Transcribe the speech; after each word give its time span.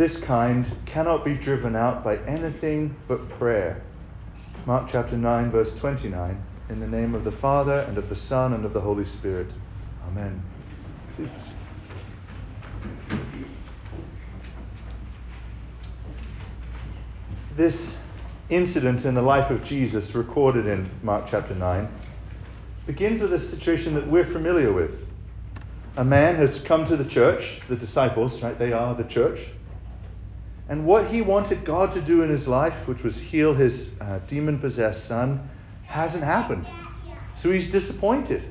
this 0.00 0.18
kind 0.22 0.78
cannot 0.86 1.26
be 1.26 1.34
driven 1.34 1.76
out 1.76 2.02
by 2.02 2.16
anything 2.24 2.96
but 3.06 3.28
prayer. 3.38 3.84
Mark 4.66 4.88
chapter 4.90 5.14
9, 5.14 5.50
verse 5.50 5.78
29. 5.78 6.42
In 6.70 6.80
the 6.80 6.86
name 6.86 7.14
of 7.14 7.22
the 7.24 7.32
Father, 7.32 7.80
and 7.80 7.98
of 7.98 8.08
the 8.08 8.16
Son, 8.26 8.54
and 8.54 8.64
of 8.64 8.72
the 8.72 8.80
Holy 8.80 9.04
Spirit. 9.18 9.48
Amen. 10.06 10.42
This 17.58 17.76
incident 18.48 19.04
in 19.04 19.14
the 19.14 19.20
life 19.20 19.50
of 19.50 19.62
Jesus, 19.64 20.14
recorded 20.14 20.66
in 20.66 20.90
Mark 21.02 21.26
chapter 21.30 21.54
9, 21.54 21.88
begins 22.86 23.20
with 23.20 23.34
a 23.34 23.50
situation 23.50 23.92
that 23.96 24.10
we're 24.10 24.32
familiar 24.32 24.72
with. 24.72 24.92
A 25.98 26.04
man 26.04 26.36
has 26.36 26.62
come 26.66 26.88
to 26.88 26.96
the 26.96 27.04
church, 27.10 27.60
the 27.68 27.76
disciples, 27.76 28.40
right? 28.40 28.58
They 28.58 28.72
are 28.72 28.94
the 28.94 29.04
church. 29.12 29.38
And 30.70 30.86
what 30.86 31.10
he 31.10 31.20
wanted 31.20 31.66
God 31.66 31.94
to 31.94 32.00
do 32.00 32.22
in 32.22 32.30
his 32.30 32.46
life, 32.46 32.86
which 32.86 33.02
was 33.02 33.16
heal 33.16 33.54
his 33.54 33.88
uh, 34.00 34.20
demon 34.28 34.60
possessed 34.60 35.08
son, 35.08 35.50
hasn't 35.84 36.22
happened. 36.22 36.64
So 37.42 37.50
he's 37.50 37.72
disappointed. 37.72 38.44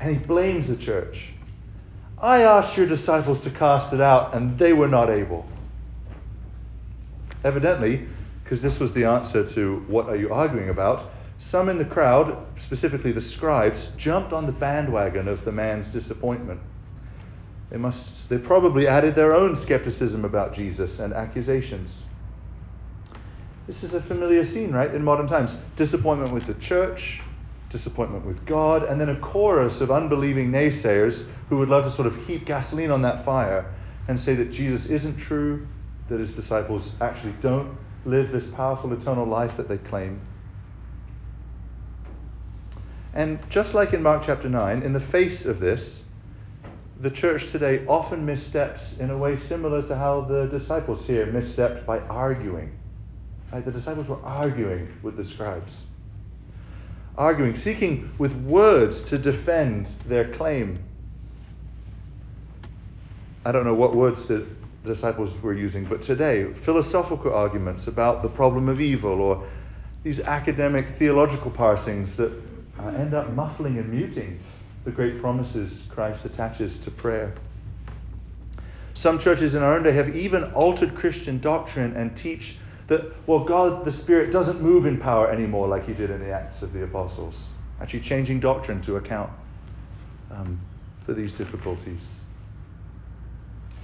And 0.00 0.16
he 0.16 0.24
blames 0.24 0.66
the 0.68 0.82
church. 0.82 1.14
I 2.20 2.40
asked 2.40 2.74
your 2.76 2.86
disciples 2.86 3.44
to 3.44 3.50
cast 3.50 3.92
it 3.92 4.00
out, 4.00 4.34
and 4.34 4.58
they 4.58 4.72
were 4.72 4.88
not 4.88 5.10
able. 5.10 5.46
Evidently, 7.44 8.08
because 8.42 8.62
this 8.62 8.80
was 8.80 8.90
the 8.94 9.04
answer 9.04 9.52
to 9.54 9.84
what 9.88 10.08
are 10.08 10.16
you 10.16 10.32
arguing 10.32 10.70
about, 10.70 11.10
some 11.50 11.68
in 11.68 11.76
the 11.76 11.84
crowd, 11.84 12.46
specifically 12.66 13.12
the 13.12 13.28
scribes, 13.36 13.78
jumped 13.98 14.32
on 14.32 14.46
the 14.46 14.52
bandwagon 14.52 15.28
of 15.28 15.44
the 15.44 15.52
man's 15.52 15.92
disappointment. 15.92 16.60
They 17.70 17.76
must 17.76 17.98
they 18.28 18.38
probably 18.38 18.86
added 18.86 19.14
their 19.14 19.34
own 19.34 19.60
skepticism 19.62 20.24
about 20.24 20.54
Jesus 20.54 20.98
and 20.98 21.12
accusations. 21.12 21.90
This 23.66 23.82
is 23.82 23.92
a 23.92 24.02
familiar 24.02 24.50
scene, 24.50 24.72
right, 24.72 24.94
in 24.94 25.04
modern 25.04 25.28
times. 25.28 25.50
Disappointment 25.76 26.32
with 26.32 26.46
the 26.46 26.54
church, 26.54 27.20
disappointment 27.70 28.24
with 28.24 28.46
God, 28.46 28.82
and 28.82 28.98
then 28.98 29.10
a 29.10 29.20
chorus 29.20 29.80
of 29.82 29.90
unbelieving 29.90 30.50
naysayers 30.50 31.26
who 31.48 31.58
would 31.58 31.68
love 31.68 31.84
to 31.84 31.94
sort 31.94 32.06
of 32.06 32.26
heap 32.26 32.46
gasoline 32.46 32.90
on 32.90 33.02
that 33.02 33.24
fire 33.26 33.74
and 34.08 34.18
say 34.20 34.34
that 34.34 34.52
Jesus 34.52 34.86
isn't 34.86 35.18
true, 35.20 35.66
that 36.08 36.18
his 36.18 36.30
disciples 36.30 36.92
actually 37.00 37.34
don't 37.42 37.76
live 38.06 38.32
this 38.32 38.44
powerful 38.54 38.92
eternal 38.94 39.26
life 39.26 39.54
that 39.58 39.68
they 39.68 39.76
claim. 39.76 40.22
And 43.12 43.38
just 43.50 43.74
like 43.74 43.92
in 43.92 44.02
Mark 44.02 44.22
chapter 44.24 44.48
9, 44.48 44.82
in 44.82 44.92
the 44.94 45.00
face 45.00 45.44
of 45.44 45.60
this, 45.60 45.82
the 47.00 47.10
church 47.10 47.42
today 47.52 47.84
often 47.86 48.26
missteps 48.26 48.80
in 48.98 49.10
a 49.10 49.16
way 49.16 49.38
similar 49.48 49.86
to 49.86 49.96
how 49.96 50.22
the 50.22 50.46
disciples 50.58 51.04
here 51.06 51.26
misstepped 51.26 51.86
by 51.86 51.98
arguing. 52.00 52.72
Right? 53.52 53.64
The 53.64 53.70
disciples 53.70 54.08
were 54.08 54.20
arguing 54.22 54.88
with 55.02 55.16
the 55.16 55.24
scribes. 55.32 55.70
Arguing, 57.16 57.60
seeking 57.62 58.10
with 58.18 58.32
words 58.32 59.08
to 59.10 59.18
defend 59.18 59.86
their 60.08 60.34
claim. 60.36 60.80
I 63.44 63.52
don't 63.52 63.64
know 63.64 63.74
what 63.74 63.94
words 63.94 64.26
the 64.28 64.46
disciples 64.84 65.32
were 65.42 65.54
using, 65.54 65.84
but 65.88 66.02
today, 66.04 66.46
philosophical 66.64 67.32
arguments 67.32 67.86
about 67.86 68.22
the 68.22 68.28
problem 68.28 68.68
of 68.68 68.80
evil 68.80 69.20
or 69.20 69.48
these 70.02 70.18
academic 70.20 70.98
theological 70.98 71.50
parsings 71.50 72.14
that 72.16 72.32
uh, 72.80 72.88
end 72.88 73.14
up 73.14 73.32
muffling 73.32 73.78
and 73.78 73.88
muting 73.90 74.40
the 74.88 74.94
great 74.94 75.20
promises 75.20 75.70
Christ 75.90 76.24
attaches 76.24 76.72
to 76.86 76.90
prayer. 76.90 77.36
Some 78.94 79.20
churches 79.20 79.54
in 79.54 79.62
our 79.62 79.76
own 79.76 79.82
day 79.82 79.94
have 79.94 80.16
even 80.16 80.44
altered 80.54 80.96
Christian 80.96 81.42
doctrine 81.42 81.94
and 81.94 82.16
teach 82.16 82.56
that, 82.88 83.00
well, 83.26 83.44
God, 83.44 83.84
the 83.84 83.92
Spirit, 83.92 84.32
doesn't 84.32 84.62
move 84.62 84.86
in 84.86 84.98
power 84.98 85.30
anymore 85.30 85.68
like 85.68 85.86
he 85.86 85.92
did 85.92 86.10
in 86.10 86.20
the 86.20 86.32
Acts 86.32 86.62
of 86.62 86.72
the 86.72 86.84
Apostles. 86.84 87.34
Actually, 87.82 88.00
changing 88.00 88.40
doctrine 88.40 88.82
to 88.86 88.96
account 88.96 89.30
um, 90.30 90.58
for 91.04 91.12
these 91.12 91.32
difficulties. 91.32 92.00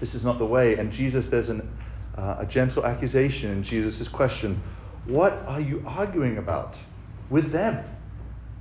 This 0.00 0.15
is 0.15 0.25
not 0.25 0.38
the 0.38 0.47
way. 0.47 0.76
And 0.76 0.91
Jesus, 0.91 1.26
there's 1.31 1.50
an, 1.50 1.69
uh, 2.16 2.36
a 2.41 2.47
gentle 2.47 2.86
accusation 2.86 3.50
in 3.50 3.62
Jesus' 3.62 4.09
question 4.09 4.62
What 5.04 5.34
are 5.47 5.60
you 5.60 5.84
arguing 5.86 6.38
about 6.38 6.75
with 7.28 7.53
them? 7.53 7.84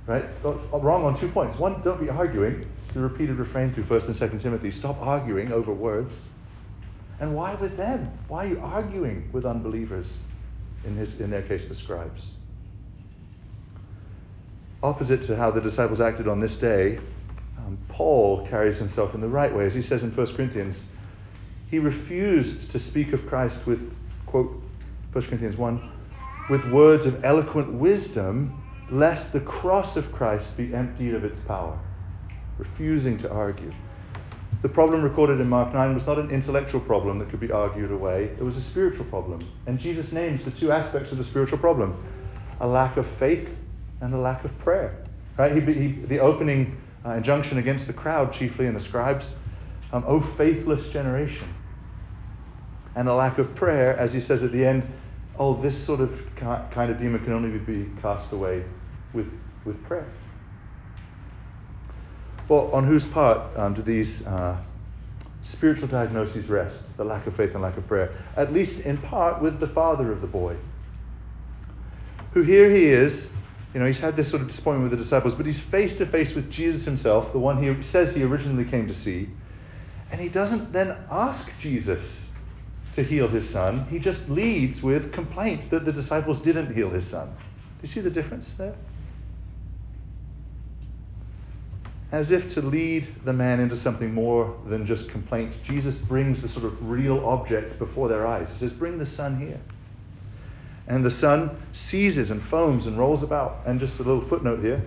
Right? 0.06 0.24
Wrong 0.44 1.04
on 1.04 1.18
two 1.18 1.30
points. 1.30 1.58
One, 1.58 1.80
don't 1.82 2.00
be 2.00 2.10
arguing. 2.10 2.66
It's 2.84 2.94
the 2.94 3.00
repeated 3.00 3.36
refrain 3.36 3.72
through 3.72 3.84
1st 3.84 4.06
and 4.08 4.16
2nd 4.16 4.42
Timothy. 4.42 4.70
Stop 4.70 4.98
arguing 5.00 5.50
over 5.50 5.72
words. 5.72 6.12
And 7.20 7.34
why 7.34 7.54
with 7.54 7.76
them? 7.76 8.10
Why 8.28 8.44
are 8.44 8.48
you 8.48 8.60
arguing 8.60 9.30
with 9.32 9.46
unbelievers? 9.46 10.06
In, 10.84 10.96
his, 10.96 11.18
in 11.20 11.30
their 11.30 11.42
case, 11.42 11.62
the 11.68 11.74
scribes. 11.76 12.20
Opposite 14.82 15.26
to 15.28 15.36
how 15.36 15.50
the 15.50 15.62
disciples 15.62 16.00
acted 16.00 16.28
on 16.28 16.40
this 16.40 16.54
day, 16.56 16.98
um, 17.56 17.78
Paul 17.88 18.46
carries 18.50 18.78
himself 18.78 19.14
in 19.14 19.22
the 19.22 19.28
right 19.28 19.54
way. 19.54 19.66
As 19.66 19.72
he 19.72 19.80
says 19.80 20.02
in 20.02 20.14
1 20.14 20.36
Corinthians, 20.36 20.76
he 21.70 21.78
refused 21.78 22.70
to 22.72 22.78
speak 22.78 23.14
of 23.14 23.26
Christ 23.26 23.56
with, 23.66 23.80
quote, 24.26 24.60
1 25.12 25.24
Corinthians 25.24 25.56
1, 25.56 25.92
with 26.50 26.62
words 26.70 27.06
of 27.06 27.24
eloquent 27.24 27.72
wisdom 27.72 28.62
lest 28.90 29.32
the 29.32 29.40
cross 29.40 29.96
of 29.96 30.10
Christ 30.12 30.56
be 30.56 30.74
emptied 30.74 31.14
of 31.14 31.24
its 31.24 31.38
power. 31.46 31.78
Refusing 32.58 33.18
to 33.18 33.30
argue. 33.30 33.72
The 34.62 34.68
problem 34.68 35.02
recorded 35.02 35.40
in 35.40 35.48
Mark 35.48 35.74
9 35.74 35.94
was 35.94 36.06
not 36.06 36.18
an 36.18 36.30
intellectual 36.30 36.80
problem 36.80 37.18
that 37.18 37.30
could 37.30 37.40
be 37.40 37.50
argued 37.50 37.90
away, 37.90 38.30
it 38.38 38.42
was 38.42 38.56
a 38.56 38.70
spiritual 38.70 39.04
problem. 39.06 39.46
And 39.66 39.78
Jesus 39.78 40.10
names 40.12 40.40
the 40.44 40.52
two 40.52 40.72
aspects 40.72 41.12
of 41.12 41.18
the 41.18 41.24
spiritual 41.24 41.58
problem 41.58 42.02
a 42.60 42.66
lack 42.66 42.96
of 42.96 43.04
faith 43.18 43.48
and 44.00 44.14
a 44.14 44.18
lack 44.18 44.44
of 44.44 44.56
prayer. 44.60 45.04
Right? 45.36 45.52
He, 45.52 45.60
he, 45.60 46.06
the 46.06 46.20
opening 46.20 46.80
uh, 47.04 47.10
injunction 47.10 47.58
against 47.58 47.86
the 47.86 47.92
crowd, 47.92 48.32
chiefly, 48.38 48.66
and 48.66 48.76
the 48.76 48.84
scribes, 48.84 49.24
um, 49.92 50.04
O 50.06 50.20
faithless 50.38 50.92
generation. 50.92 51.52
And 52.96 53.08
a 53.08 53.14
lack 53.14 53.38
of 53.38 53.54
prayer, 53.56 53.98
as 53.98 54.12
he 54.12 54.20
says 54.20 54.42
at 54.42 54.52
the 54.52 54.64
end, 54.64 54.84
oh, 55.38 55.60
this 55.62 55.74
sort 55.86 56.00
of 56.00 56.10
kind 56.38 56.90
of 56.90 56.98
demon 56.98 57.22
can 57.24 57.32
only 57.32 57.58
be 57.58 57.90
cast 58.00 58.32
away 58.32 58.64
with, 59.12 59.26
with 59.64 59.82
prayer. 59.84 60.10
Well, 62.48 62.70
on 62.72 62.86
whose 62.86 63.04
part 63.04 63.56
um, 63.58 63.74
do 63.74 63.82
these 63.82 64.22
uh, 64.26 64.62
spiritual 65.52 65.88
diagnoses 65.88 66.48
rest? 66.48 66.76
The 66.96 67.04
lack 67.04 67.26
of 67.26 67.36
faith 67.36 67.50
and 67.54 67.62
lack 67.62 67.76
of 67.78 67.86
prayer. 67.86 68.22
At 68.36 68.52
least 68.52 68.72
in 68.80 68.98
part 68.98 69.42
with 69.42 69.60
the 69.60 69.68
father 69.68 70.12
of 70.12 70.20
the 70.20 70.26
boy. 70.26 70.56
Who 72.34 72.42
here 72.42 72.74
he 72.74 72.86
is, 72.86 73.28
you 73.72 73.80
know, 73.80 73.86
he's 73.86 73.98
had 73.98 74.16
this 74.16 74.28
sort 74.28 74.42
of 74.42 74.48
disappointment 74.48 74.90
with 74.90 74.98
the 74.98 75.04
disciples, 75.04 75.34
but 75.34 75.46
he's 75.46 75.60
face 75.70 75.96
to 75.98 76.06
face 76.10 76.34
with 76.34 76.50
Jesus 76.50 76.84
himself, 76.84 77.32
the 77.32 77.38
one 77.38 77.62
he 77.62 77.90
says 77.90 78.14
he 78.14 78.22
originally 78.22 78.64
came 78.70 78.88
to 78.88 79.02
see. 79.02 79.28
And 80.10 80.20
he 80.20 80.28
doesn't 80.28 80.72
then 80.72 80.96
ask 81.10 81.48
Jesus 81.60 82.02
to 82.94 83.04
heal 83.04 83.28
his 83.28 83.50
son. 83.50 83.86
He 83.90 83.98
just 83.98 84.28
leads 84.28 84.82
with 84.82 85.12
complaints 85.12 85.66
that 85.70 85.84
the 85.84 85.92
disciples 85.92 86.42
didn't 86.42 86.74
heal 86.74 86.90
his 86.90 87.08
son. 87.10 87.28
Do 87.80 87.86
you 87.86 87.92
see 87.92 88.00
the 88.00 88.10
difference 88.10 88.46
there? 88.56 88.74
As 92.12 92.30
if 92.30 92.54
to 92.54 92.62
lead 92.62 93.08
the 93.24 93.32
man 93.32 93.58
into 93.58 93.82
something 93.82 94.14
more 94.14 94.56
than 94.66 94.86
just 94.86 95.08
complaints, 95.08 95.56
Jesus 95.64 95.96
brings 95.96 96.40
the 96.42 96.48
sort 96.50 96.64
of 96.64 96.88
real 96.88 97.26
object 97.26 97.78
before 97.78 98.08
their 98.08 98.26
eyes. 98.26 98.48
He 98.52 98.58
says, 98.60 98.72
Bring 98.72 98.98
the 98.98 99.06
son 99.06 99.40
here. 99.40 99.60
And 100.86 101.04
the 101.04 101.10
son 101.10 101.62
seizes 101.72 102.30
and 102.30 102.42
foams 102.48 102.86
and 102.86 102.98
rolls 102.98 103.22
about. 103.22 103.62
And 103.66 103.80
just 103.80 103.94
a 103.94 104.02
little 104.02 104.28
footnote 104.28 104.60
here 104.60 104.84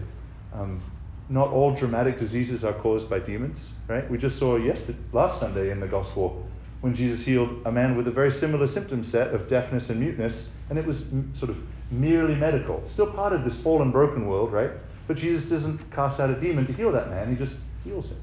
um, 0.53 0.81
not 1.29 1.50
all 1.50 1.75
dramatic 1.75 2.19
diseases 2.19 2.63
are 2.63 2.74
caused 2.74 3.09
by 3.09 3.19
demons, 3.19 3.59
right? 3.88 4.09
We 4.09 4.18
just 4.18 4.39
saw 4.39 4.57
yesterday, 4.57 4.97
last 5.12 5.39
Sunday 5.39 5.72
in 5.72 5.79
the 5.79 5.88
gospel 5.88 6.47
when 6.81 6.95
Jesus 6.95 7.25
healed 7.25 7.65
a 7.65 7.71
man 7.71 7.97
with 7.97 8.07
a 8.07 8.12
very 8.12 8.39
similar 8.39 8.71
symptom 8.71 9.03
set 9.09 9.33
of 9.33 9.50
deafness 9.50 9.89
and 9.89 10.00
muteness, 10.00 10.33
and 10.69 10.77
it 10.77 10.85
was 10.85 10.97
sort 11.39 11.50
of 11.50 11.57
merely 11.89 12.35
medical. 12.35 12.83
Still 12.94 13.12
part 13.12 13.33
of 13.33 13.44
this 13.44 13.59
fallen, 13.62 13.91
broken 13.91 14.27
world, 14.27 14.51
right? 14.51 14.71
But 15.07 15.18
Jesus 15.18 15.50
doesn't 15.50 15.91
cast 15.91 16.19
out 16.19 16.29
a 16.29 16.39
demon 16.39 16.68
to 16.68 16.74
heal 16.74 16.91
that 16.91 17.09
man, 17.09 17.35
he 17.35 17.44
just 17.44 17.57
heals 17.83 18.06
him. 18.06 18.21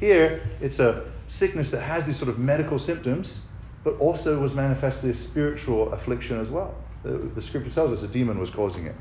Here, 0.00 0.48
it's 0.60 0.78
a 0.78 1.10
sickness 1.38 1.70
that 1.70 1.82
has 1.82 2.04
these 2.06 2.16
sort 2.18 2.28
of 2.28 2.38
medical 2.38 2.78
symptoms, 2.78 3.38
but 3.84 3.94
also 3.98 4.38
was 4.38 4.52
manifestly 4.52 5.10
a 5.10 5.28
spiritual 5.28 5.92
affliction 5.92 6.40
as 6.40 6.48
well. 6.48 6.74
The, 7.02 7.30
the 7.34 7.42
scripture 7.42 7.72
tells 7.72 7.96
us 7.96 8.04
a 8.04 8.08
demon 8.08 8.38
was 8.38 8.50
causing 8.50 8.86
it. 8.86 8.96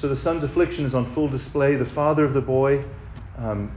So 0.00 0.08
the 0.08 0.20
son's 0.20 0.44
affliction 0.44 0.84
is 0.84 0.94
on 0.94 1.14
full 1.14 1.28
display. 1.28 1.76
The 1.76 1.86
father 1.86 2.24
of 2.24 2.34
the 2.34 2.40
boy 2.40 2.84
um, 3.38 3.74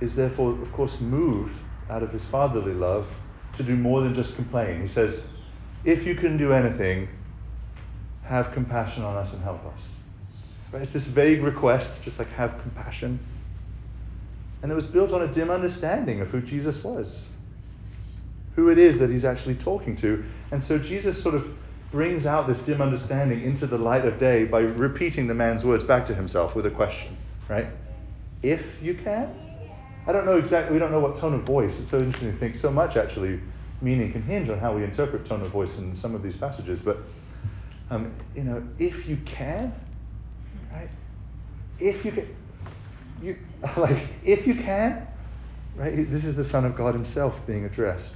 is 0.00 0.14
therefore, 0.14 0.60
of 0.60 0.72
course, 0.72 0.92
moved 1.00 1.54
out 1.90 2.02
of 2.02 2.10
his 2.10 2.22
fatherly 2.30 2.74
love 2.74 3.06
to 3.56 3.62
do 3.62 3.76
more 3.76 4.02
than 4.02 4.14
just 4.14 4.34
complain. 4.36 4.86
He 4.86 4.92
says, 4.94 5.20
If 5.84 6.06
you 6.06 6.14
can 6.14 6.36
do 6.36 6.52
anything, 6.52 7.08
have 8.24 8.52
compassion 8.52 9.02
on 9.02 9.16
us 9.16 9.32
and 9.32 9.42
help 9.42 9.64
us. 9.64 9.80
Right? 10.72 10.82
It's 10.82 10.92
this 10.92 11.06
vague 11.06 11.42
request, 11.42 11.90
just 12.04 12.18
like 12.18 12.28
have 12.28 12.60
compassion. 12.62 13.18
And 14.62 14.70
it 14.70 14.74
was 14.74 14.86
built 14.86 15.12
on 15.12 15.22
a 15.22 15.32
dim 15.32 15.50
understanding 15.50 16.20
of 16.20 16.28
who 16.28 16.40
Jesus 16.40 16.82
was, 16.84 17.06
who 18.54 18.68
it 18.68 18.78
is 18.78 18.98
that 19.00 19.08
he's 19.08 19.24
actually 19.24 19.54
talking 19.56 19.96
to. 19.98 20.24
And 20.50 20.62
so 20.68 20.78
Jesus 20.78 21.22
sort 21.22 21.34
of 21.34 21.46
brings 21.90 22.26
out 22.26 22.46
this 22.46 22.58
dim 22.66 22.82
understanding 22.82 23.42
into 23.42 23.66
the 23.66 23.78
light 23.78 24.04
of 24.04 24.20
day 24.20 24.44
by 24.44 24.60
repeating 24.60 25.26
the 25.26 25.34
man's 25.34 25.64
words 25.64 25.84
back 25.84 26.06
to 26.06 26.14
himself 26.14 26.54
with 26.54 26.66
a 26.66 26.70
question, 26.70 27.16
right? 27.48 27.68
If 28.42 28.60
you 28.82 28.94
can? 29.02 29.47
I 30.08 30.12
don't 30.12 30.24
know 30.24 30.38
exactly, 30.38 30.72
we 30.72 30.78
don't 30.78 30.90
know 30.90 31.00
what 31.00 31.20
tone 31.20 31.34
of 31.34 31.44
voice. 31.44 31.72
It's 31.78 31.90
so 31.90 31.98
interesting 31.98 32.32
to 32.32 32.38
think 32.38 32.60
so 32.62 32.70
much 32.70 32.96
actually 32.96 33.40
meaning 33.80 34.10
can 34.10 34.22
hinge 34.22 34.48
on 34.48 34.58
how 34.58 34.74
we 34.74 34.82
interpret 34.82 35.28
tone 35.28 35.42
of 35.42 35.52
voice 35.52 35.70
in 35.76 35.98
some 36.00 36.14
of 36.14 36.22
these 36.22 36.36
passages. 36.36 36.80
But, 36.84 36.96
um, 37.90 38.14
you 38.34 38.42
know, 38.42 38.66
if 38.78 39.06
you 39.06 39.18
can, 39.26 39.72
right? 40.72 40.88
If 41.78 42.04
you 42.04 42.12
can, 42.12 42.36
you, 43.22 43.36
like, 43.76 44.08
if 44.24 44.46
you 44.46 44.54
can, 44.54 45.06
right? 45.76 46.10
This 46.10 46.24
is 46.24 46.34
the 46.36 46.48
Son 46.50 46.64
of 46.64 46.74
God 46.74 46.94
Himself 46.94 47.34
being 47.46 47.66
addressed. 47.66 48.14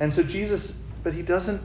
And 0.00 0.14
so 0.14 0.22
Jesus, 0.22 0.72
but 1.04 1.12
He 1.12 1.22
doesn't 1.22 1.60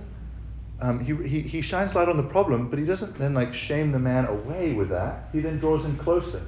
um, 0.82 1.00
he, 1.00 1.16
he, 1.28 1.48
he 1.48 1.62
shines 1.62 1.96
light 1.96 2.10
on 2.10 2.18
the 2.18 2.24
problem, 2.24 2.70
but 2.70 2.78
he 2.78 2.84
doesn't 2.84 3.18
then 3.18 3.34
like 3.34 3.54
shame 3.54 3.94
the 3.94 4.00
man 4.00 4.26
away 4.26 4.74
with 4.74 4.90
that. 4.90 5.30
He 5.32 5.40
then 5.40 5.60
draws 5.60 5.86
him 5.86 5.98
closer. 6.00 6.46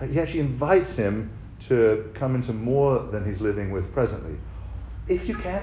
He 0.00 0.18
actually 0.20 0.40
invites 0.40 0.96
him 0.96 1.32
to 1.68 2.10
come 2.18 2.34
into 2.34 2.52
more 2.52 3.08
than 3.10 3.30
he's 3.30 3.40
living 3.40 3.70
with 3.70 3.92
presently. 3.92 4.38
If 5.08 5.26
you 5.28 5.36
can, 5.36 5.62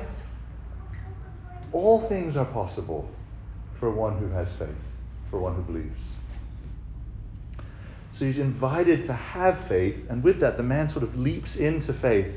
all 1.73 2.07
things 2.07 2.35
are 2.35 2.45
possible 2.45 3.09
for 3.79 3.91
one 3.91 4.17
who 4.17 4.29
has 4.29 4.47
faith, 4.57 4.69
for 5.29 5.39
one 5.39 5.55
who 5.55 5.61
believes. 5.61 5.99
So 8.17 8.25
he's 8.25 8.37
invited 8.37 9.07
to 9.07 9.13
have 9.13 9.67
faith, 9.67 9.95
and 10.09 10.23
with 10.23 10.39
that, 10.41 10.57
the 10.57 10.63
man 10.63 10.89
sort 10.89 11.03
of 11.03 11.17
leaps 11.17 11.55
into 11.55 11.93
faith 11.93 12.35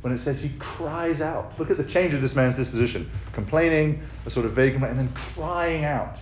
when 0.00 0.12
it 0.12 0.22
says 0.24 0.38
he 0.38 0.50
cries 0.58 1.20
out. 1.20 1.58
Look 1.58 1.70
at 1.70 1.76
the 1.76 1.84
change 1.92 2.14
of 2.14 2.22
this 2.22 2.34
man's 2.34 2.56
disposition 2.56 3.10
complaining, 3.32 4.02
a 4.26 4.30
sort 4.30 4.46
of 4.46 4.52
vague 4.52 4.72
complaint, 4.72 4.96
and 4.96 5.08
then 5.08 5.16
crying 5.34 5.84
out. 5.84 6.16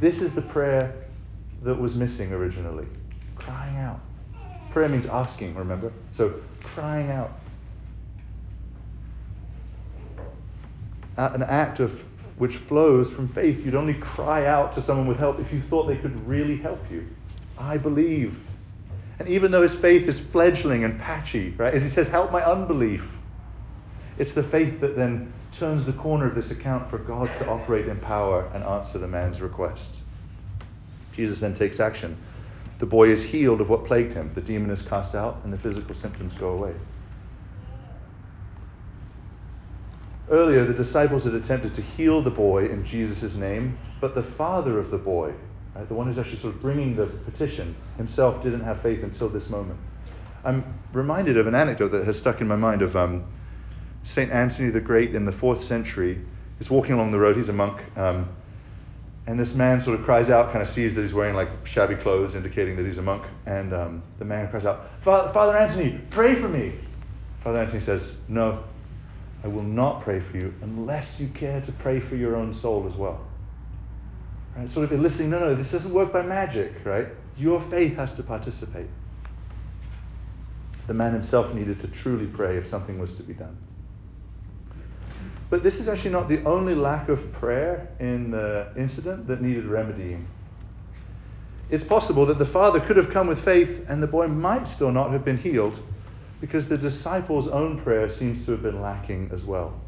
This 0.00 0.14
is 0.16 0.34
the 0.34 0.42
prayer 0.42 0.94
that 1.62 1.78
was 1.78 1.94
missing 1.94 2.32
originally. 2.32 2.86
Crying 3.46 3.76
out. 3.76 4.00
Prayer 4.72 4.88
means 4.88 5.06
asking, 5.06 5.54
remember? 5.54 5.92
So, 6.18 6.42
crying 6.74 7.10
out. 7.10 7.30
Uh, 11.16 11.30
an 11.32 11.42
act 11.42 11.80
of 11.80 11.90
which 12.36 12.52
flows 12.68 13.10
from 13.14 13.32
faith. 13.32 13.64
You'd 13.64 13.74
only 13.74 13.94
cry 13.94 14.46
out 14.46 14.74
to 14.74 14.84
someone 14.84 15.06
with 15.06 15.16
help 15.16 15.38
if 15.40 15.50
you 15.52 15.62
thought 15.70 15.86
they 15.86 15.96
could 15.96 16.28
really 16.28 16.58
help 16.58 16.80
you. 16.90 17.06
I 17.58 17.78
believe. 17.78 18.36
And 19.18 19.28
even 19.28 19.50
though 19.50 19.66
his 19.66 19.80
faith 19.80 20.08
is 20.08 20.20
fledgling 20.30 20.84
and 20.84 21.00
patchy, 21.00 21.54
right, 21.56 21.74
as 21.74 21.82
he 21.82 21.90
says, 21.94 22.08
help 22.08 22.32
my 22.32 22.42
unbelief, 22.42 23.00
it's 24.18 24.34
the 24.34 24.42
faith 24.44 24.80
that 24.82 24.96
then 24.96 25.32
turns 25.58 25.86
the 25.86 25.92
corner 25.92 26.28
of 26.28 26.34
this 26.34 26.50
account 26.50 26.90
for 26.90 26.98
God 26.98 27.26
to 27.38 27.48
operate 27.48 27.88
in 27.88 27.98
power 28.00 28.50
and 28.54 28.62
answer 28.62 28.98
the 28.98 29.08
man's 29.08 29.40
request. 29.40 29.88
Jesus 31.14 31.40
then 31.40 31.56
takes 31.56 31.80
action. 31.80 32.18
The 32.78 32.86
boy 32.86 33.10
is 33.10 33.30
healed 33.30 33.60
of 33.60 33.68
what 33.68 33.86
plagued 33.86 34.12
him. 34.12 34.32
The 34.34 34.40
demon 34.40 34.70
is 34.70 34.86
cast 34.86 35.14
out, 35.14 35.40
and 35.44 35.52
the 35.52 35.58
physical 35.58 35.94
symptoms 36.00 36.32
go 36.38 36.48
away. 36.50 36.74
Earlier, 40.30 40.66
the 40.66 40.84
disciples 40.84 41.24
had 41.24 41.34
attempted 41.34 41.74
to 41.76 41.82
heal 41.82 42.22
the 42.22 42.30
boy 42.30 42.66
in 42.66 42.84
Jesus' 42.84 43.34
name, 43.34 43.78
but 44.00 44.14
the 44.14 44.24
father 44.36 44.78
of 44.78 44.90
the 44.90 44.98
boy 44.98 45.34
Right? 45.76 45.88
The 45.88 45.94
one 45.94 46.06
who's 46.06 46.18
actually 46.18 46.40
sort 46.40 46.54
of 46.54 46.62
bringing 46.62 46.96
the 46.96 47.06
petition 47.06 47.76
himself 47.98 48.42
didn't 48.42 48.64
have 48.64 48.80
faith 48.82 49.02
until 49.02 49.28
this 49.28 49.48
moment. 49.50 49.78
I'm 50.44 50.80
reminded 50.92 51.36
of 51.36 51.46
an 51.46 51.54
anecdote 51.54 51.90
that 51.90 52.06
has 52.06 52.16
stuck 52.16 52.40
in 52.40 52.48
my 52.48 52.56
mind 52.56 52.80
of 52.80 52.96
um, 52.96 53.24
St. 54.14 54.30
Anthony 54.30 54.70
the 54.70 54.80
Great 54.80 55.14
in 55.14 55.26
the 55.26 55.32
fourth 55.32 55.64
century. 55.66 56.24
He's 56.58 56.70
walking 56.70 56.92
along 56.92 57.10
the 57.12 57.18
road, 57.18 57.36
he's 57.36 57.48
a 57.48 57.52
monk, 57.52 57.80
um, 57.96 58.30
and 59.26 59.38
this 59.38 59.52
man 59.54 59.82
sort 59.84 59.98
of 59.98 60.04
cries 60.04 60.30
out, 60.30 60.52
kind 60.52 60.66
of 60.66 60.72
sees 60.72 60.94
that 60.94 61.04
he's 61.04 61.12
wearing 61.12 61.34
like 61.34 61.48
shabby 61.66 61.96
clothes, 61.96 62.34
indicating 62.34 62.76
that 62.76 62.86
he's 62.86 62.98
a 62.98 63.02
monk. 63.02 63.24
And 63.44 63.74
um, 63.74 64.02
the 64.18 64.24
man 64.24 64.48
cries 64.50 64.64
out, 64.64 64.88
Father 65.02 65.56
Anthony, 65.56 66.00
pray 66.12 66.40
for 66.40 66.48
me. 66.48 66.74
Father 67.42 67.60
Anthony 67.60 67.84
says, 67.84 68.02
No, 68.28 68.62
I 69.42 69.48
will 69.48 69.64
not 69.64 70.04
pray 70.04 70.20
for 70.30 70.36
you 70.36 70.54
unless 70.62 71.06
you 71.18 71.28
care 71.38 71.60
to 71.60 71.72
pray 71.72 72.00
for 72.08 72.14
your 72.14 72.36
own 72.36 72.58
soul 72.62 72.88
as 72.90 72.96
well. 72.96 73.26
Right? 74.56 74.72
Sort 74.72 74.84
of 74.84 74.92
eliciting, 74.92 75.30
no, 75.30 75.40
no, 75.40 75.54
this 75.60 75.70
doesn't 75.72 75.92
work 75.92 76.12
by 76.12 76.22
magic, 76.22 76.72
right? 76.84 77.08
Your 77.36 77.68
faith 77.68 77.96
has 77.96 78.12
to 78.16 78.22
participate. 78.22 78.88
The 80.86 80.94
man 80.94 81.14
himself 81.14 81.52
needed 81.52 81.80
to 81.80 81.88
truly 82.02 82.26
pray 82.26 82.58
if 82.58 82.70
something 82.70 82.98
was 82.98 83.10
to 83.16 83.24
be 83.24 83.34
done. 83.34 83.58
But 85.48 85.62
this 85.62 85.74
is 85.74 85.88
actually 85.88 86.10
not 86.10 86.28
the 86.28 86.42
only 86.44 86.74
lack 86.74 87.08
of 87.08 87.32
prayer 87.32 87.88
in 88.00 88.30
the 88.30 88.72
incident 88.76 89.28
that 89.28 89.40
needed 89.40 89.64
remedying. 89.64 90.26
It's 91.70 91.84
possible 91.84 92.26
that 92.26 92.38
the 92.38 92.46
father 92.46 92.80
could 92.80 92.96
have 92.96 93.12
come 93.12 93.26
with 93.28 93.44
faith 93.44 93.86
and 93.88 94.02
the 94.02 94.06
boy 94.06 94.28
might 94.28 94.66
still 94.74 94.92
not 94.92 95.12
have 95.12 95.24
been 95.24 95.38
healed 95.38 95.78
because 96.40 96.68
the 96.68 96.76
disciples' 96.76 97.48
own 97.48 97.80
prayer 97.82 98.14
seems 98.18 98.44
to 98.46 98.52
have 98.52 98.62
been 98.62 98.82
lacking 98.82 99.30
as 99.32 99.42
well 99.42 99.80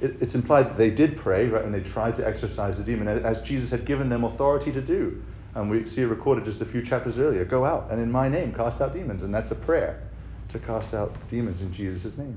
it, 0.00 0.16
it's 0.20 0.34
implied 0.34 0.66
that 0.66 0.78
they 0.78 0.90
did 0.90 1.18
pray, 1.18 1.46
right, 1.46 1.64
and 1.64 1.74
they 1.74 1.88
tried 1.90 2.16
to 2.16 2.26
exorcise 2.26 2.76
the 2.76 2.84
demon, 2.84 3.08
as 3.08 3.36
Jesus 3.46 3.70
had 3.70 3.86
given 3.86 4.08
them 4.08 4.24
authority 4.24 4.72
to 4.72 4.80
do. 4.80 5.22
And 5.54 5.70
we 5.70 5.88
see 5.88 6.00
it 6.00 6.06
recorded 6.06 6.44
just 6.44 6.60
a 6.60 6.66
few 6.66 6.84
chapters 6.84 7.16
earlier. 7.16 7.44
Go 7.44 7.64
out 7.64 7.90
and 7.90 8.00
in 8.00 8.10
my 8.10 8.28
name 8.28 8.52
cast 8.52 8.80
out 8.80 8.92
demons. 8.92 9.22
And 9.22 9.32
that's 9.32 9.50
a 9.52 9.54
prayer 9.54 10.02
to 10.50 10.58
cast 10.58 10.92
out 10.94 11.16
demons 11.30 11.60
in 11.60 11.72
Jesus' 11.72 12.16
name. 12.18 12.36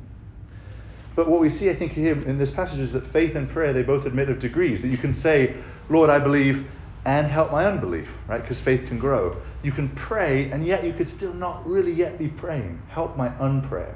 But 1.18 1.28
what 1.28 1.42
we 1.42 1.58
see, 1.58 1.69
I 1.72 1.75
think, 1.75 1.94
here 1.94 2.14
in 2.14 2.38
this 2.38 2.52
passage 2.52 2.80
is 2.80 2.94
that 2.94 3.12
faith 3.12 3.36
and 3.36 3.50
prayer, 3.50 3.74
they 3.74 3.81
both 3.81 4.06
admit 4.06 4.30
of 4.30 4.40
degrees. 4.40 4.84
That 4.84 4.90
you 4.90 5.00
can 5.00 5.19
say, 5.22 5.56
Lord, 5.90 6.12
I 6.12 6.19
believe, 6.19 6.68
and 7.06 7.25
help 7.25 7.52
my 7.52 7.66
unbelief, 7.66 8.08
right? 8.28 8.40
Because 8.40 8.60
faith 8.60 8.88
can 8.88 9.00
grow. 9.00 9.42
You 9.64 9.72
can 9.72 9.90
pray, 9.96 10.52
and 10.52 10.64
yet 10.66 10.84
you 10.84 10.94
could 10.94 11.10
still 11.10 11.34
not 11.34 11.66
really 11.68 11.92
yet 11.92 12.19
be 12.19 12.28
praying. 12.28 12.84
Help 12.90 13.18
my 13.18 13.30
unprayer. 13.30 13.96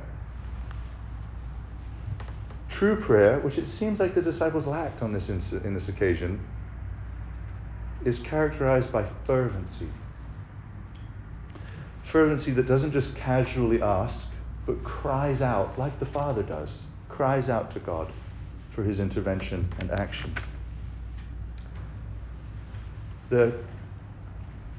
True 2.71 2.99
prayer, 3.05 3.39
which 3.41 3.55
it 3.55 3.67
seems 3.77 3.99
like 3.99 4.15
the 4.15 4.23
disciples 4.23 4.65
lacked 4.65 5.03
on 5.03 5.13
this 5.13 5.29
in 5.29 5.75
this 5.75 5.87
occasion, 5.87 6.43
is 8.03 8.17
characterized 8.27 8.91
by 8.91 9.07
fervency. 9.27 9.89
Fervency 12.11 12.49
that 12.53 12.67
doesn't 12.67 12.93
just 12.93 13.15
casually 13.15 13.79
ask, 13.79 14.17
but 14.65 14.83
cries 14.83 15.39
out, 15.39 15.77
like 15.77 15.99
the 15.99 16.07
Father 16.07 16.41
does, 16.41 16.69
cries 17.21 17.49
out 17.49 17.71
to 17.71 17.79
God 17.79 18.11
for 18.73 18.83
his 18.83 18.99
intervention 18.99 19.71
and 19.77 19.91
action. 19.91 20.35
The, 23.29 23.59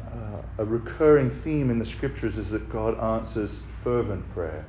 uh, 0.05 0.43
a 0.59 0.65
recurring 0.65 1.41
theme 1.45 1.71
in 1.71 1.79
the 1.79 1.87
scriptures 1.97 2.35
is 2.37 2.51
that 2.51 2.69
God 2.69 2.99
answers 2.99 3.49
fervent 3.85 4.29
prayer. 4.35 4.67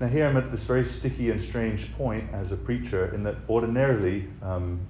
Now, 0.00 0.06
here 0.06 0.26
I'm 0.26 0.38
at 0.38 0.50
this 0.50 0.64
very 0.66 0.90
sticky 0.98 1.28
and 1.28 1.46
strange 1.50 1.92
point 1.98 2.32
as 2.32 2.50
a 2.50 2.56
preacher, 2.56 3.14
in 3.14 3.22
that 3.24 3.36
ordinarily 3.46 4.26
um, 4.40 4.80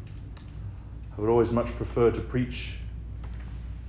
I 1.18 1.20
would 1.20 1.30
always 1.30 1.50
much 1.50 1.66
prefer 1.76 2.12
to 2.12 2.20
preach 2.20 2.76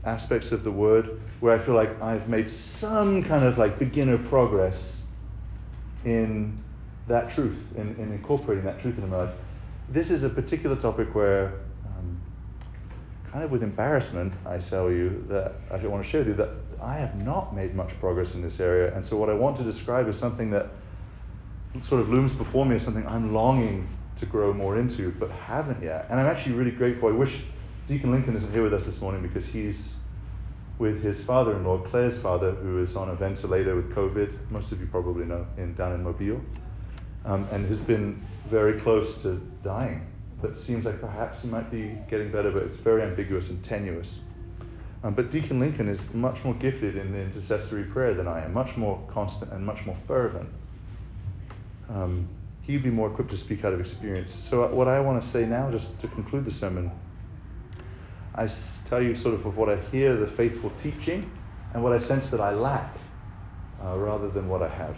aspects 0.03 0.51
of 0.51 0.63
the 0.63 0.71
word 0.71 1.21
where 1.41 1.61
I 1.61 1.63
feel 1.63 1.75
like 1.75 2.01
I've 2.01 2.27
made 2.27 2.51
some 2.81 3.21
kind 3.21 3.45
of 3.45 3.59
like 3.59 3.77
beginner 3.77 4.17
progress 4.29 4.75
in 6.05 6.63
that 7.07 7.33
truth, 7.35 7.57
in, 7.75 7.95
in 7.95 8.11
incorporating 8.11 8.63
that 8.65 8.81
truth 8.81 8.95
into 8.95 9.07
my 9.07 9.25
life. 9.25 9.35
This 9.89 10.07
is 10.09 10.23
a 10.23 10.29
particular 10.29 10.75
topic 10.77 11.13
where, 11.13 11.59
um, 11.85 12.21
kind 13.31 13.43
of 13.43 13.51
with 13.51 13.61
embarrassment, 13.61 14.33
I 14.45 14.57
tell 14.69 14.89
you 14.89 15.25
that 15.29 15.53
I 15.71 15.85
want 15.85 16.03
to 16.03 16.09
share 16.09 16.21
with 16.21 16.29
you 16.29 16.35
that 16.35 16.49
I 16.81 16.95
have 16.97 17.15
not 17.15 17.55
made 17.55 17.75
much 17.75 17.91
progress 17.99 18.33
in 18.33 18.41
this 18.41 18.59
area. 18.59 18.95
And 18.95 19.05
so, 19.09 19.17
what 19.17 19.29
I 19.29 19.33
want 19.33 19.57
to 19.57 19.71
describe 19.71 20.07
is 20.07 20.19
something 20.19 20.49
that 20.51 20.67
sort 21.89 22.01
of 22.01 22.09
looms 22.09 22.31
before 22.37 22.65
me 22.65 22.77
as 22.77 22.83
something 22.83 23.05
I'm 23.05 23.33
longing 23.33 23.87
to 24.19 24.25
grow 24.25 24.53
more 24.53 24.79
into, 24.79 25.13
but 25.19 25.29
haven't 25.29 25.83
yet. 25.83 26.07
And 26.09 26.19
I'm 26.19 26.27
actually 26.27 26.53
really 26.53 26.71
grateful. 26.71 27.09
I 27.09 27.11
wish 27.11 27.33
Deacon 27.87 28.11
Lincoln 28.11 28.35
isn't 28.35 28.51
here 28.51 28.63
with 28.63 28.73
us 28.73 28.83
this 28.85 28.99
morning 29.01 29.21
because 29.21 29.45
he's 29.51 29.75
with 30.77 31.01
his 31.03 31.23
father-in-law, 31.25 31.89
Claire's 31.89 32.21
father, 32.21 32.51
who 32.51 32.83
is 32.83 32.95
on 32.95 33.09
a 33.09 33.15
ventilator 33.15 33.75
with 33.75 33.93
COVID. 33.95 34.51
Most 34.51 34.71
of 34.71 34.79
you 34.79 34.87
probably 34.87 35.25
know, 35.25 35.45
in, 35.57 35.75
down 35.75 35.93
in 35.93 36.03
Mobile, 36.03 36.41
um, 37.25 37.47
and 37.51 37.69
has 37.69 37.79
been 37.87 38.25
very 38.49 38.81
close 38.81 39.21
to 39.23 39.41
dying. 39.63 40.05
But 40.41 40.51
seems 40.67 40.85
like 40.85 40.99
perhaps 40.99 41.41
he 41.41 41.47
might 41.47 41.71
be 41.71 41.97
getting 42.09 42.31
better, 42.31 42.51
but 42.51 42.63
it's 42.63 42.81
very 42.81 43.03
ambiguous 43.03 43.49
and 43.49 43.63
tenuous. 43.63 44.07
Um, 45.03 45.13
but 45.13 45.31
Deacon 45.31 45.59
Lincoln 45.59 45.87
is 45.87 45.99
much 46.13 46.43
more 46.43 46.55
gifted 46.55 46.97
in 46.97 47.11
the 47.11 47.19
intercessory 47.19 47.83
prayer 47.85 48.13
than 48.13 48.27
I 48.27 48.43
am, 48.43 48.53
much 48.53 48.75
more 48.75 49.07
constant 49.13 49.53
and 49.53 49.65
much 49.65 49.79
more 49.85 49.97
fervent 50.07 50.49
um, 51.89 52.27
he'd 52.63 52.83
be 52.83 52.89
more 52.89 53.11
equipped 53.11 53.31
to 53.31 53.37
speak 53.37 53.63
out 53.63 53.73
of 53.73 53.79
experience. 53.79 54.31
So, 54.49 54.63
uh, 54.63 54.69
what 54.69 54.87
I 54.87 54.99
want 54.99 55.23
to 55.23 55.31
say 55.31 55.45
now, 55.45 55.71
just 55.71 55.85
to 56.01 56.07
conclude 56.09 56.45
the 56.45 56.57
sermon, 56.59 56.91
I 58.35 58.51
tell 58.89 59.01
you 59.01 59.15
sort 59.21 59.33
of 59.33 59.45
of 59.45 59.55
what 59.55 59.69
I 59.69 59.77
hear 59.91 60.17
the 60.17 60.35
faithful 60.35 60.71
teaching 60.83 61.31
and 61.73 61.83
what 61.83 61.93
I 61.93 62.05
sense 62.07 62.29
that 62.31 62.41
I 62.41 62.53
lack 62.53 62.97
uh, 63.83 63.97
rather 63.97 64.29
than 64.29 64.47
what 64.47 64.61
I 64.61 64.69
have. 64.69 64.95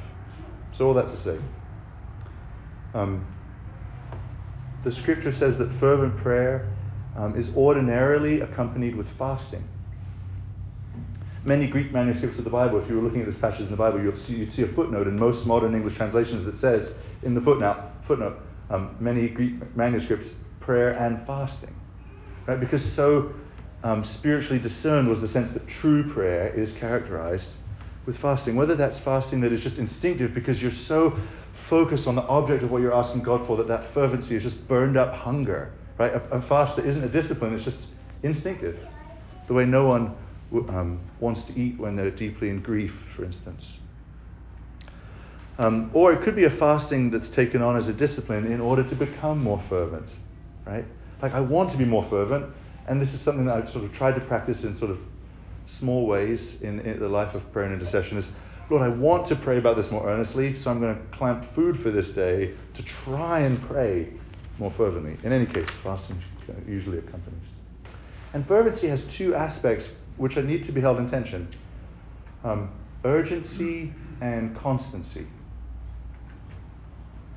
So, 0.77 0.85
all 0.85 0.93
that 0.95 1.07
to 1.07 1.23
say, 1.23 1.39
um, 2.93 3.25
the 4.83 4.91
scripture 4.91 5.31
says 5.39 5.57
that 5.57 5.69
fervent 5.79 6.17
prayer 6.17 6.71
um, 7.15 7.39
is 7.39 7.47
ordinarily 7.55 8.41
accompanied 8.41 8.95
with 8.95 9.07
fasting. 9.17 9.67
Many 11.43 11.67
Greek 11.67 11.93
manuscripts 11.93 12.37
of 12.37 12.43
the 12.43 12.49
Bible, 12.49 12.81
if 12.81 12.89
you 12.89 12.95
were 12.95 13.01
looking 13.01 13.21
at 13.21 13.27
this 13.27 13.39
passage 13.39 13.61
in 13.61 13.71
the 13.71 13.77
Bible, 13.77 14.01
you'd 14.01 14.19
see, 14.27 14.33
you'd 14.33 14.53
see 14.53 14.63
a 14.63 14.73
footnote 14.73 15.07
in 15.07 15.17
most 15.17 15.45
modern 15.47 15.73
English 15.73 15.95
translations 15.95 16.45
that 16.45 16.59
says 16.59 16.93
in 17.23 17.33
the 17.33 17.41
footnote, 17.41 17.91
footnote 18.07 18.39
um, 18.69 18.95
many 18.99 19.29
Greek 19.29 19.75
manuscripts, 19.75 20.27
prayer 20.59 20.91
and 20.91 21.25
fasting. 21.25 21.73
Right? 22.47 22.59
Because 22.59 22.83
so 22.95 23.33
um, 23.83 24.05
spiritually 24.15 24.59
discerned 24.59 25.07
was 25.07 25.21
the 25.21 25.27
sense 25.29 25.53
that 25.53 25.67
true 25.81 26.11
prayer 26.13 26.53
is 26.53 26.75
characterized 26.77 27.47
with 28.05 28.17
fasting. 28.19 28.55
Whether 28.55 28.75
that's 28.75 28.97
fasting 28.99 29.41
that 29.41 29.51
is 29.51 29.61
just 29.61 29.77
instinctive 29.77 30.33
because 30.33 30.61
you're 30.61 30.71
so 30.87 31.19
focused 31.69 32.07
on 32.07 32.15
the 32.15 32.23
object 32.23 32.63
of 32.63 32.71
what 32.71 32.81
you're 32.81 32.93
asking 32.93 33.23
God 33.23 33.45
for 33.45 33.57
that 33.57 33.67
that 33.67 33.93
fervency 33.93 34.35
is 34.35 34.43
just 34.43 34.67
burned 34.67 34.97
up 34.97 35.13
hunger. 35.13 35.73
Right? 35.97 36.13
A, 36.13 36.21
a 36.37 36.41
fast 36.47 36.77
that 36.77 36.85
isn't 36.85 37.03
a 37.03 37.09
discipline, 37.09 37.53
it's 37.53 37.65
just 37.65 37.79
instinctive. 38.23 38.79
The 39.47 39.53
way 39.53 39.65
no 39.65 39.85
one 39.85 40.15
um, 40.69 40.99
wants 41.19 41.43
to 41.47 41.59
eat 41.59 41.77
when 41.77 41.95
they're 41.95 42.11
deeply 42.11 42.49
in 42.49 42.61
grief, 42.61 42.93
for 43.15 43.25
instance. 43.25 43.63
Um, 45.57 45.89
or 45.93 46.13
it 46.13 46.23
could 46.23 46.35
be 46.35 46.45
a 46.45 46.51
fasting 46.51 47.09
that's 47.09 47.29
taken 47.31 47.61
on 47.61 47.77
as 47.77 47.87
a 47.87 47.93
discipline 47.93 48.51
in 48.51 48.61
order 48.61 48.87
to 48.87 48.95
become 48.95 49.41
more 49.43 49.63
fervent, 49.67 50.07
right? 50.65 50.85
Like 51.21 51.33
I 51.33 51.39
want 51.39 51.71
to 51.71 51.77
be 51.77 51.85
more 51.85 52.07
fervent, 52.09 52.45
and 52.87 53.01
this 53.01 53.09
is 53.13 53.21
something 53.21 53.45
that 53.45 53.55
I've 53.55 53.71
sort 53.71 53.85
of 53.85 53.93
tried 53.93 54.15
to 54.15 54.21
practice 54.21 54.63
in 54.63 54.77
sort 54.77 54.91
of 54.91 54.99
small 55.79 56.05
ways 56.05 56.39
in, 56.61 56.79
in 56.81 56.99
the 56.99 57.07
life 57.07 57.35
of 57.35 57.51
prayer 57.51 57.65
and 57.71 57.81
intercession. 57.81 58.17
Is 58.17 58.25
Lord, 58.69 58.83
I 58.83 58.89
want 58.89 59.29
to 59.29 59.35
pray 59.35 59.57
about 59.57 59.77
this 59.77 59.89
more 59.91 60.09
earnestly, 60.09 60.61
so 60.61 60.69
I'm 60.69 60.79
going 60.79 60.95
to 60.95 61.17
clamp 61.17 61.53
food 61.55 61.81
for 61.81 61.91
this 61.91 62.09
day 62.09 62.53
to 62.75 62.83
try 63.05 63.39
and 63.39 63.61
pray 63.67 64.09
more 64.59 64.73
fervently. 64.75 65.17
In 65.23 65.31
any 65.31 65.45
case, 65.45 65.69
fasting 65.83 66.21
usually 66.67 66.97
accompanies. 66.97 67.47
And 68.33 68.47
fervency 68.47 68.87
has 68.87 68.99
two 69.17 69.35
aspects 69.35 69.85
which 70.17 70.37
I 70.37 70.41
need 70.41 70.65
to 70.65 70.71
be 70.71 70.81
held 70.81 70.97
in 70.97 71.09
tension 71.09 71.53
um, 72.43 72.69
urgency 73.03 73.93
and 74.21 74.57
constancy. 74.57 75.27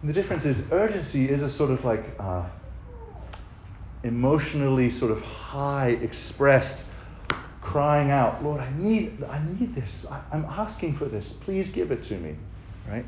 And 0.00 0.08
the 0.08 0.14
difference 0.14 0.44
is 0.44 0.56
urgency 0.72 1.26
is 1.26 1.42
a 1.42 1.56
sort 1.56 1.70
of 1.70 1.84
like 1.84 2.04
uh, 2.18 2.48
emotionally 4.02 4.90
sort 4.98 5.10
of 5.10 5.20
high 5.20 5.88
expressed 5.88 6.76
crying 7.60 8.10
out, 8.10 8.42
Lord, 8.42 8.60
I 8.60 8.72
need, 8.76 9.22
I 9.24 9.44
need 9.44 9.74
this. 9.74 9.88
I, 10.10 10.22
I'm 10.32 10.44
asking 10.44 10.96
for 10.96 11.06
this. 11.06 11.26
Please 11.44 11.68
give 11.72 11.90
it 11.90 12.02
to 12.04 12.16
me. 12.18 12.36
Right? 12.88 13.06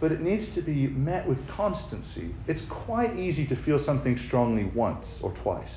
But 0.00 0.12
it 0.12 0.20
needs 0.20 0.54
to 0.54 0.62
be 0.62 0.86
met 0.88 1.26
with 1.26 1.46
constancy. 1.48 2.34
It's 2.46 2.62
quite 2.68 3.18
easy 3.18 3.46
to 3.46 3.56
feel 3.62 3.82
something 3.82 4.18
strongly 4.26 4.64
once 4.64 5.06
or 5.22 5.32
twice. 5.42 5.72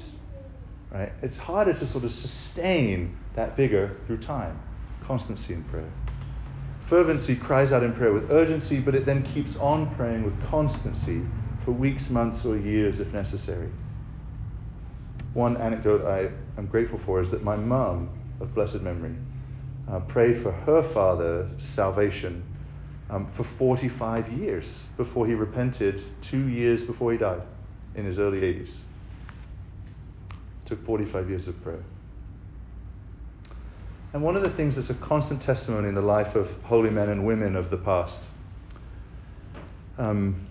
Right? 0.92 1.12
It's 1.22 1.38
harder 1.38 1.74
to 1.74 1.88
sort 1.88 2.04
of 2.04 2.12
sustain 2.12 3.18
that 3.36 3.56
vigor 3.56 3.98
through 4.06 4.22
time. 4.24 4.60
Constancy 5.06 5.54
in 5.54 5.64
prayer. 5.66 5.92
Fervency 6.90 7.38
cries 7.38 7.72
out 7.72 7.84
in 7.84 7.94
prayer 7.94 8.12
with 8.12 8.30
urgency, 8.30 8.80
but 8.80 8.94
it 8.94 9.06
then 9.06 9.24
keeps 9.34 9.56
on 9.58 9.96
praying 9.96 10.24
with 10.24 10.34
constancy 10.50 11.22
for 11.64 11.72
weeks, 11.72 12.10
months, 12.10 12.46
or 12.46 12.58
years 12.58 13.00
if 13.00 13.08
necessary. 13.14 13.72
One 15.34 15.58
anecdote 15.58 16.06
I 16.06 16.30
am 16.60 16.68
grateful 16.68 17.00
for 17.06 17.22
is 17.22 17.32
that 17.32 17.44
my 17.44 17.56
mum, 17.56 18.10
of 18.40 18.54
blessed 18.54 18.82
memory, 18.82 19.16
uh, 19.90 20.00
prayed 20.02 20.44
for 20.44 20.52
her 20.52 20.92
father's 20.94 21.50
salvation 21.76 22.44
um, 23.10 23.32
for 23.36 23.46
45 23.58 24.32
years 24.34 24.66
before 24.98 25.28
he 25.28 25.34
repented, 25.34 26.02
two 26.30 26.48
years 26.48 26.82
before 26.88 27.12
he 27.12 27.18
died 27.18 27.42
in 27.96 28.06
his 28.06 28.18
early 28.18 28.40
80s. 28.40 28.70
It 28.70 28.70
took 30.66 30.86
45 30.86 31.30
years 31.30 31.48
of 31.48 31.62
prayer. 31.62 31.84
And 34.14 34.22
one 34.22 34.36
of 34.36 34.44
the 34.44 34.50
things 34.52 34.76
that's 34.76 34.90
a 34.90 35.06
constant 35.06 35.42
testimony 35.44 35.88
in 35.88 35.96
the 35.96 36.02
life 36.02 36.36
of 36.36 36.48
holy 36.64 36.90
men 36.90 37.10
and 37.10 37.26
women 37.26 37.56
of 37.56 37.70
the 37.70 37.78
past 37.78 38.20
um, 39.98 40.48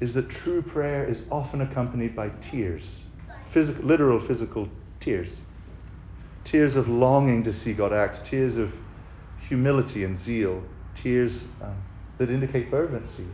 is 0.00 0.14
that 0.14 0.28
true 0.42 0.62
prayer 0.62 1.08
is 1.08 1.18
often 1.30 1.62
accompanied 1.62 2.14
by 2.14 2.30
tears, 2.50 2.82
physical, 3.52 3.84
literal 3.84 4.26
physical 4.26 4.68
tears. 5.00 5.28
Tears 6.44 6.76
of 6.76 6.88
longing 6.88 7.44
to 7.44 7.52
see 7.62 7.72
God 7.72 7.92
act, 7.92 8.28
tears 8.30 8.56
of 8.56 8.70
humility 9.48 10.04
and 10.04 10.20
zeal, 10.20 10.62
tears 11.02 11.32
um, 11.62 11.82
that 12.18 12.30
indicate 12.30 12.70
fervency. 12.70 13.26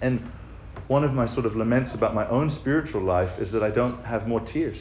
And 0.00 0.30
one 0.86 1.04
of 1.04 1.12
my 1.12 1.32
sort 1.34 1.46
of 1.46 1.56
laments 1.56 1.94
about 1.94 2.14
my 2.14 2.28
own 2.28 2.50
spiritual 2.60 3.02
life 3.02 3.38
is 3.38 3.52
that 3.52 3.62
I 3.62 3.70
don't 3.70 4.04
have 4.04 4.26
more 4.26 4.40
tears. 4.40 4.78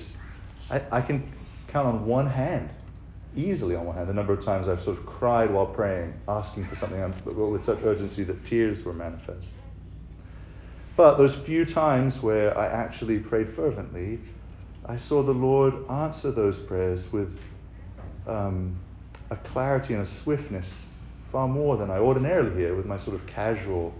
I, 0.69 0.81
I 0.91 1.01
can 1.01 1.33
count 1.71 1.87
on 1.87 2.05
one 2.05 2.29
hand 2.29 2.69
easily 3.35 3.75
on 3.75 3.85
one 3.85 3.95
hand 3.95 4.09
the 4.09 4.13
number 4.13 4.33
of 4.33 4.43
times 4.43 4.67
I've 4.67 4.83
sort 4.83 4.97
of 4.97 5.05
cried 5.05 5.53
while 5.53 5.67
praying, 5.67 6.13
asking 6.27 6.67
for 6.67 6.77
something 6.79 6.99
with 7.51 7.65
such 7.65 7.79
urgency 7.83 8.23
that 8.23 8.45
tears 8.47 8.83
were 8.83 8.93
manifest. 8.93 9.45
But 10.97 11.17
those 11.17 11.33
few 11.45 11.65
times 11.65 12.15
where 12.21 12.57
I 12.57 12.67
actually 12.67 13.19
prayed 13.19 13.55
fervently, 13.55 14.19
I 14.85 14.99
saw 15.07 15.23
the 15.23 15.31
Lord 15.31 15.73
answer 15.89 16.31
those 16.31 16.55
prayers 16.67 17.01
with 17.13 17.29
um, 18.27 18.79
a 19.29 19.37
clarity 19.53 19.93
and 19.93 20.07
a 20.07 20.23
swiftness 20.23 20.67
far 21.31 21.47
more 21.47 21.77
than 21.77 21.91
I 21.91 21.99
ordinarily 21.99 22.55
hear 22.55 22.75
with 22.75 22.85
my 22.85 23.03
sort 23.05 23.15
of 23.21 23.27
casual 23.27 23.93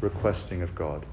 requesting 0.00 0.62
of 0.62 0.74
God. 0.74 1.06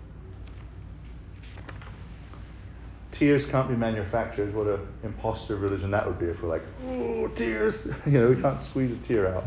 tears 3.22 3.44
can't 3.52 3.70
be 3.70 3.76
manufactured. 3.76 4.52
What 4.56 4.66
an 4.66 4.80
imposter 5.04 5.56
religion 5.56 5.92
that 5.92 6.08
would 6.08 6.18
be 6.18 6.26
if 6.26 6.42
we're 6.42 6.50
like, 6.50 6.64
oh, 6.88 7.28
tears. 7.38 7.76
you 8.08 8.14
know, 8.14 8.30
we 8.30 8.42
can't 8.42 8.60
squeeze 8.72 8.92
a 8.92 9.08
tear 9.08 9.36
out. 9.36 9.44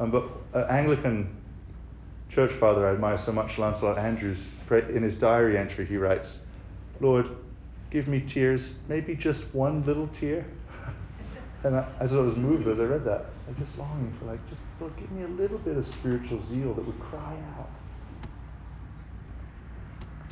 Um, 0.00 0.10
but 0.10 0.24
uh, 0.52 0.66
Anglican 0.68 1.36
church 2.34 2.50
father 2.58 2.88
I 2.88 2.94
admire 2.94 3.22
so 3.24 3.30
much, 3.30 3.56
Lancelot 3.58 3.96
Andrewes, 3.96 4.40
in 4.72 5.02
his 5.02 5.14
diary 5.16 5.58
entry, 5.58 5.86
he 5.86 5.96
writes, 5.96 6.28
Lord, 7.00 7.26
give 7.90 8.08
me 8.08 8.28
tears, 8.32 8.60
maybe 8.88 9.14
just 9.14 9.42
one 9.52 9.84
little 9.86 10.08
tear. 10.20 10.46
and 11.64 11.76
I, 11.76 11.88
as 12.00 12.12
I 12.12 12.16
was 12.16 12.36
moved 12.36 12.66
as 12.68 12.78
I 12.78 12.82
read 12.82 13.04
that, 13.04 13.26
I 13.48 13.52
just 13.60 13.76
longing 13.78 14.16
for 14.18 14.26
like, 14.26 14.40
just 14.48 14.60
Lord, 14.80 14.96
give 14.98 15.10
me 15.12 15.22
a 15.22 15.28
little 15.28 15.58
bit 15.58 15.76
of 15.76 15.86
spiritual 15.98 16.42
zeal 16.50 16.74
that 16.74 16.84
would 16.84 17.00
cry 17.00 17.36
out. 17.58 17.70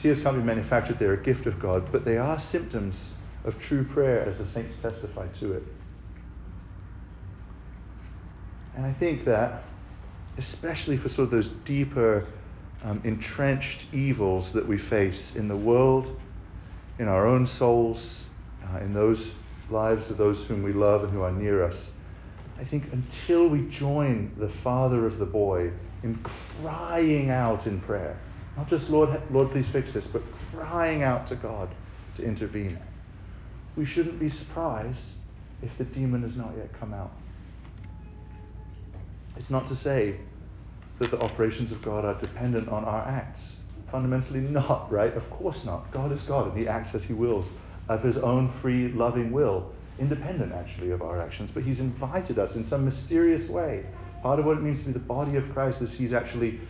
Tears 0.00 0.22
can't 0.22 0.36
be 0.36 0.42
manufactured, 0.42 0.98
they're 0.98 1.14
a 1.14 1.22
gift 1.22 1.46
of 1.46 1.60
God, 1.60 1.90
but 1.92 2.04
they 2.04 2.18
are 2.18 2.42
symptoms 2.50 2.94
of 3.44 3.54
true 3.68 3.86
prayer 3.92 4.28
as 4.28 4.38
the 4.38 4.52
saints 4.52 4.76
testify 4.82 5.26
to 5.40 5.52
it. 5.52 5.62
And 8.76 8.84
I 8.84 8.92
think 8.94 9.24
that, 9.24 9.64
especially 10.36 10.96
for 10.96 11.08
sort 11.08 11.20
of 11.20 11.30
those 11.30 11.50
deeper, 11.64 12.26
um, 12.84 13.00
entrenched 13.04 13.92
evils 13.92 14.52
that 14.54 14.68
we 14.68 14.78
face 14.78 15.20
in 15.34 15.48
the 15.48 15.56
world, 15.56 16.20
in 16.98 17.08
our 17.08 17.26
own 17.26 17.46
souls, 17.58 17.98
uh, 18.62 18.78
in 18.78 18.92
those 18.92 19.18
lives 19.70 20.10
of 20.10 20.18
those 20.18 20.46
whom 20.46 20.62
we 20.62 20.72
love 20.72 21.02
and 21.02 21.12
who 21.12 21.22
are 21.22 21.32
near 21.32 21.64
us, 21.64 21.76
I 22.60 22.64
think 22.64 22.84
until 22.92 23.48
we 23.48 23.68
join 23.78 24.32
the 24.38 24.52
father 24.62 25.06
of 25.06 25.18
the 25.18 25.24
boy 25.24 25.72
in 26.02 26.22
crying 26.60 27.30
out 27.30 27.66
in 27.66 27.80
prayer, 27.80 28.20
not 28.56 28.68
just, 28.68 28.88
Lord, 28.88 29.20
Lord, 29.32 29.50
please 29.50 29.66
fix 29.72 29.92
this, 29.92 30.04
but 30.12 30.22
crying 30.52 31.02
out 31.02 31.28
to 31.30 31.36
God 31.36 31.74
to 32.16 32.22
intervene. 32.22 32.78
We 33.76 33.86
shouldn't 33.86 34.20
be 34.20 34.30
surprised 34.30 35.00
if 35.62 35.70
the 35.78 35.84
demon 35.84 36.22
has 36.22 36.36
not 36.36 36.52
yet 36.56 36.68
come 36.78 36.94
out. 36.94 37.10
It's 39.36 39.50
not 39.50 39.68
to 39.68 39.76
say 39.82 40.20
that 41.00 41.10
the 41.10 41.18
operations 41.18 41.72
of 41.72 41.82
God 41.82 42.04
are 42.04 42.18
dependent 42.20 42.68
on 42.68 42.84
our 42.84 43.02
acts. 43.06 43.40
Fundamentally 43.90 44.40
not, 44.40 44.90
right? 44.90 45.14
Of 45.16 45.28
course 45.30 45.58
not. 45.64 45.92
God 45.92 46.12
is 46.12 46.20
God, 46.26 46.48
and 46.48 46.58
He 46.58 46.68
acts 46.68 46.94
as 46.94 47.02
He 47.02 47.12
wills, 47.12 47.46
of 47.88 48.02
His 48.02 48.16
own 48.16 48.52
free, 48.62 48.92
loving 48.92 49.32
will, 49.32 49.72
independent 49.98 50.52
actually 50.52 50.90
of 50.90 51.02
our 51.02 51.20
actions. 51.20 51.50
But 51.52 51.64
He's 51.64 51.78
invited 51.78 52.38
us 52.38 52.54
in 52.54 52.68
some 52.68 52.84
mysterious 52.84 53.48
way. 53.50 53.84
Part 54.22 54.38
of 54.38 54.46
what 54.46 54.56
it 54.56 54.62
means 54.62 54.78
to 54.80 54.86
be 54.86 54.92
the 54.92 54.98
body 54.98 55.36
of 55.36 55.44
Christ 55.52 55.82
is 55.82 55.90
He's 55.96 56.12
actually 56.12 56.60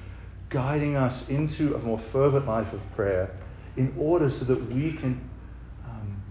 guiding 0.51 0.97
us 0.97 1.25
into 1.29 1.75
a 1.75 1.79
more 1.79 2.03
fervent 2.13 2.47
life 2.47 2.73
of 2.73 2.81
prayer 2.95 3.37
in 3.77 3.95
order 3.99 4.31
so 4.39 4.45
that 4.45 4.61
we 4.73 4.93
can, 5.01 5.29
um, 5.85 6.23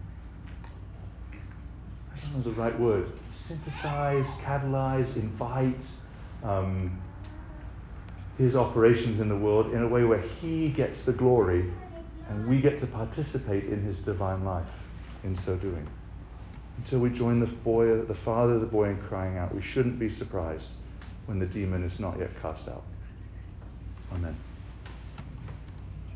I 2.14 2.20
don't 2.20 2.38
know 2.38 2.44
the 2.44 2.60
right 2.60 2.80
word, 2.80 3.12
synthesize, 3.48 4.26
catalyze, 4.46 5.14
invite 5.16 5.76
um, 6.44 7.02
his 8.38 8.56
operations 8.56 9.20
in 9.22 9.30
the 9.30 9.38
world 9.38 9.74
in 9.74 9.84
a 9.84 9.88
way 9.88 10.04
where 10.04 10.22
he 10.22 10.70
gets 10.70 11.06
the 11.06 11.14
glory 11.14 11.72
and 12.30 12.48
we 12.48 12.62
get 12.62 12.80
to 12.82 12.88
participate 12.88 13.66
in 13.66 13.84
his 13.84 13.98
divine 14.06 14.44
life 14.44 14.68
in 15.24 15.38
so 15.46 15.56
doing. 15.58 15.88
until 16.78 17.00
we 17.00 17.10
join 17.10 17.40
the 17.40 17.46
boy, 17.46 18.02
the 18.02 18.18
father 18.26 18.54
of 18.54 18.62
the 18.62 18.68
boy 18.68 18.90
in 18.90 18.98
crying 19.08 19.38
out. 19.38 19.54
We 19.54 19.62
shouldn't 19.62 20.00
be 20.00 20.16
surprised 20.18 20.66
when 21.28 21.40
the 21.40 21.46
demon 21.46 21.84
is 21.84 22.00
not 22.00 22.18
yet 22.20 22.32
cast 22.42 22.68
out. 22.68 22.84